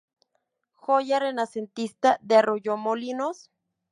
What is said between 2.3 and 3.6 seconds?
Arroyomolinos.